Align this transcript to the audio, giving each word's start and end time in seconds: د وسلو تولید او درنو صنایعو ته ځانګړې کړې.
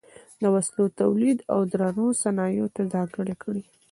د 0.41 0.43
وسلو 0.55 0.83
تولید 1.01 1.37
او 1.53 1.59
درنو 1.71 2.05
صنایعو 2.23 2.73
ته 2.75 2.81
ځانګړې 2.93 3.35
کړې. 3.43 3.63